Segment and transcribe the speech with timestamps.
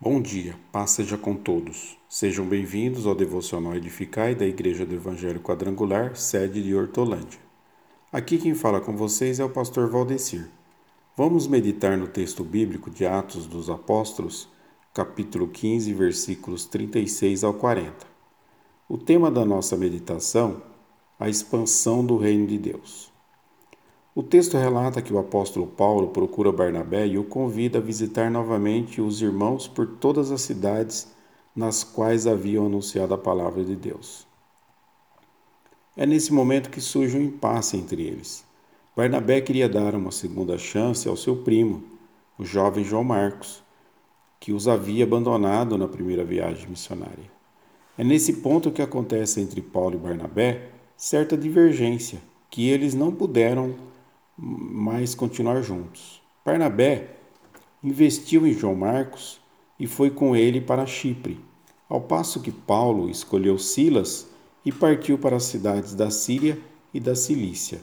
[0.00, 1.98] Bom dia, paz seja com todos.
[2.08, 7.40] Sejam bem-vindos ao Devocional Edificai da Igreja do Evangelho Quadrangular, sede de Hortolândia.
[8.12, 10.48] Aqui quem fala com vocês é o pastor Valdecir.
[11.16, 14.48] Vamos meditar no texto bíblico de Atos dos Apóstolos,
[14.94, 18.06] capítulo 15, versículos 36 ao 40.
[18.88, 20.62] O tema da nossa meditação,
[21.18, 23.12] a expansão do reino de Deus.
[24.18, 29.00] O texto relata que o apóstolo Paulo procura Barnabé e o convida a visitar novamente
[29.00, 31.14] os irmãos por todas as cidades
[31.54, 34.26] nas quais haviam anunciado a palavra de Deus.
[35.96, 38.44] É nesse momento que surge um impasse entre eles.
[38.96, 41.84] Barnabé queria dar uma segunda chance ao seu primo,
[42.36, 43.62] o jovem João Marcos,
[44.40, 47.30] que os havia abandonado na primeira viagem missionária.
[47.96, 52.18] É nesse ponto que acontece entre Paulo e Barnabé certa divergência,
[52.50, 53.76] que eles não puderam
[54.38, 56.22] mas continuar juntos.
[56.44, 57.16] Barnabé
[57.82, 59.40] investiu em João Marcos
[59.78, 61.40] e foi com ele para Chipre,
[61.88, 64.28] ao passo que Paulo escolheu Silas
[64.64, 66.58] e partiu para as cidades da Síria
[66.94, 67.80] e da Cilícia.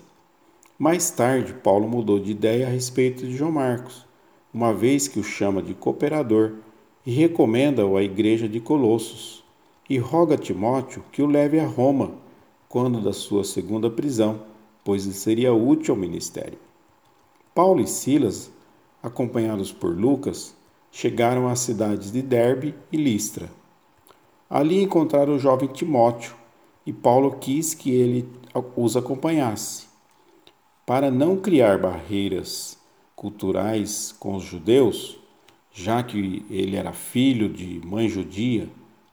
[0.80, 4.06] Mais tarde, Paulo mudou de ideia a respeito de João Marcos,
[4.54, 6.54] uma vez que o chama de cooperador
[7.06, 9.44] e recomenda-o à igreja de Colossos,
[9.90, 12.14] e roga a Timóteo que o leve a Roma
[12.68, 14.42] quando da sua segunda prisão
[14.86, 16.60] pois seria útil ao ministério.
[17.56, 18.52] Paulo e Silas,
[19.02, 20.56] acompanhados por Lucas,
[20.92, 23.50] chegaram às cidades de Derbe e Listra.
[24.48, 26.36] Ali encontraram o jovem Timóteo
[26.86, 28.30] e Paulo quis que ele
[28.76, 29.88] os acompanhasse.
[30.86, 32.78] Para não criar barreiras
[33.16, 35.18] culturais com os judeus,
[35.74, 38.70] já que ele era filho de mãe judia,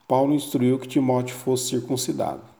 [0.06, 2.51] Paulo instruiu que Timóteo fosse circuncidado.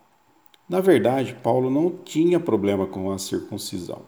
[0.73, 4.01] Na verdade, Paulo não tinha problema com a circuncisão,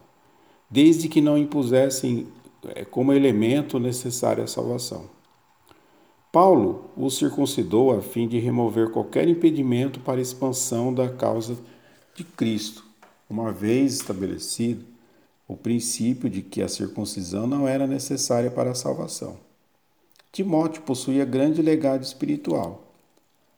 [0.70, 2.26] desde que não impusessem
[2.74, 5.04] é, como elemento necessário à salvação.
[6.32, 11.58] Paulo o circuncidou a fim de remover qualquer impedimento para a expansão da causa
[12.14, 12.82] de Cristo,
[13.28, 14.86] uma vez estabelecido
[15.46, 19.36] o princípio de que a circuncisão não era necessária para a salvação.
[20.32, 22.93] Timóteo possuía grande legado espiritual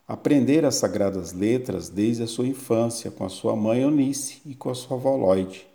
[0.06, 4.70] aprender as sagradas letras desde a sua infância com a sua mãe Eunice e com
[4.70, 5.66] a sua avó Lloyd.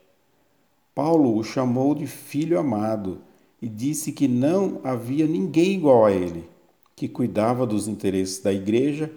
[0.95, 3.19] Paulo o chamou de filho amado
[3.61, 6.49] e disse que não havia ninguém igual a ele,
[6.95, 9.11] que cuidava dos interesses da igreja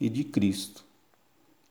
[0.00, 0.84] e de Cristo.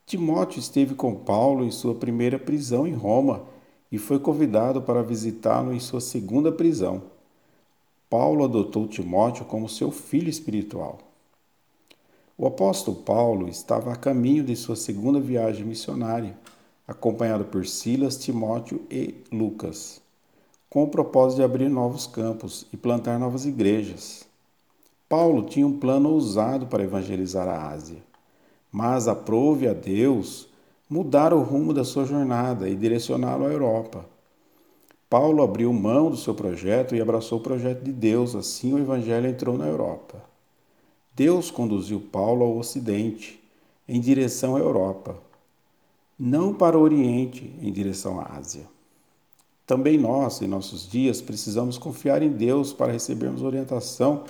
[0.06, 3.44] Timóteo esteve com Paulo em sua primeira prisão em Roma
[3.92, 7.04] e foi convidado para visitá-lo em sua segunda prisão.
[8.10, 11.09] Paulo adotou Timóteo como seu filho espiritual.
[12.42, 16.38] O apóstolo Paulo estava a caminho de sua segunda viagem missionária,
[16.88, 20.02] acompanhado por Silas, Timóteo e Lucas,
[20.70, 24.26] com o propósito de abrir novos campos e plantar novas igrejas.
[25.10, 28.02] Paulo tinha um plano ousado para evangelizar a Ásia,
[28.72, 30.48] mas aprove a Deus
[30.90, 34.06] mudar o rumo da sua jornada e direcioná-lo à Europa.
[35.10, 39.28] Paulo abriu mão do seu projeto e abraçou o projeto de Deus, assim o evangelho
[39.28, 40.29] entrou na Europa.
[41.20, 43.44] Deus conduziu Paulo ao Ocidente,
[43.86, 45.22] em direção à Europa,
[46.18, 48.66] não para o Oriente, em direção à Ásia.
[49.68, 54.24] Também nós, em nossos dias, precisamos confiar em Deus para recebermos orientação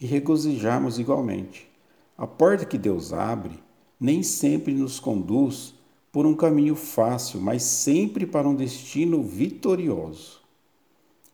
[0.00, 1.68] e regozijarmos igualmente.
[2.16, 3.60] A porta que Deus abre
[4.00, 5.74] nem sempre nos conduz
[6.10, 10.40] por um caminho fácil, mas sempre para um destino vitorioso.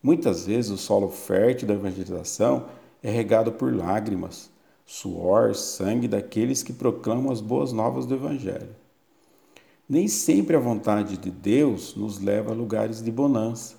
[0.02, 2.66] Muitas vezes o solo fértil da evangelização
[3.00, 4.50] é regado por lágrimas,
[4.86, 8.74] suor, sangue daqueles que proclamam as boas novas do Evangelho.
[9.88, 13.74] Nem sempre a vontade de Deus nos leva a lugares de bonança.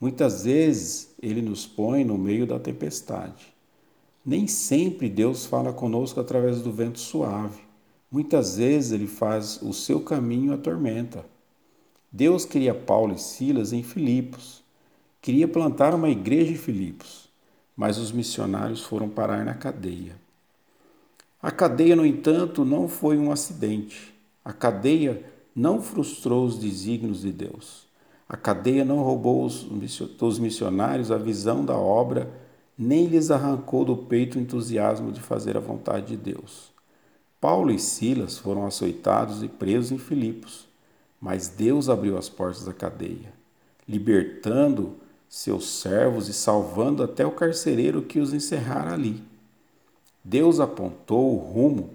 [0.00, 3.52] Muitas vezes ele nos põe no meio da tempestade.
[4.24, 7.60] Nem sempre Deus fala conosco através do vento suave.
[8.10, 11.26] Muitas vezes ele faz o seu caminho a tormenta.
[12.10, 14.62] Deus queria Paulo e Silas em Filipos.
[15.20, 17.28] Queria plantar uma igreja em Filipos,
[17.76, 20.23] mas os missionários foram parar na cadeia.
[21.44, 24.14] A cadeia, no entanto, não foi um acidente.
[24.42, 25.22] A cadeia
[25.54, 27.84] não frustrou os desígnios de Deus.
[28.26, 32.30] A cadeia não roubou dos missionários a visão da obra,
[32.78, 36.72] nem lhes arrancou do peito o entusiasmo de fazer a vontade de Deus.
[37.38, 40.66] Paulo e Silas foram açoitados e presos em Filipos,
[41.20, 43.34] mas Deus abriu as portas da cadeia,
[43.86, 44.94] libertando
[45.28, 49.33] seus servos e salvando até o carcereiro que os encerrara ali.
[50.24, 51.90] Deus apontou o rumo,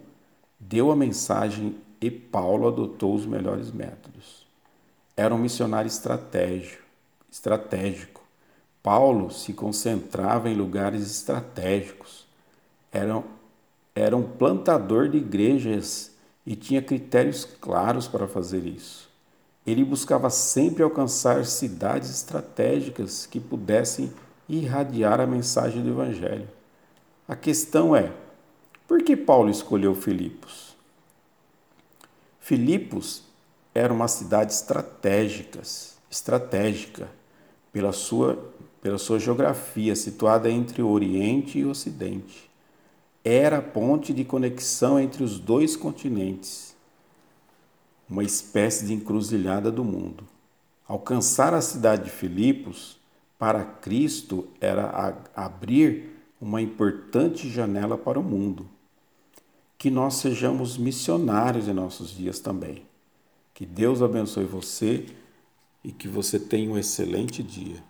[0.60, 4.46] deu a mensagem e Paulo adotou os melhores métodos.
[5.18, 6.84] Era um missionário estratégico.
[7.32, 8.22] estratégico.
[8.84, 12.28] Paulo se concentrava em lugares estratégicos.
[12.92, 13.22] Era,
[13.96, 16.12] era um plantador de igrejas
[16.46, 19.10] e tinha critérios claros para fazer isso.
[19.66, 24.12] Ele buscava sempre alcançar cidades estratégicas que pudessem
[24.48, 26.59] irradiar a mensagem do Evangelho.
[27.30, 28.12] A questão é:
[28.88, 30.76] por que Paulo escolheu Filipos?
[32.40, 33.22] Filipos
[33.72, 35.62] era uma cidade estratégica,
[36.10, 37.08] estratégica
[37.72, 42.50] pela sua, pela sua geografia, situada entre o Oriente e o Ocidente.
[43.24, 46.76] Era a ponte de conexão entre os dois continentes,
[48.10, 50.24] uma espécie de encruzilhada do mundo.
[50.88, 52.98] Alcançar a cidade de Filipos
[53.38, 58.68] para Cristo era abrir uma importante janela para o mundo.
[59.78, 62.84] Que nós sejamos missionários em nossos dias também.
[63.54, 65.06] Que Deus abençoe você
[65.84, 67.84] e que você tenha um excelente dia.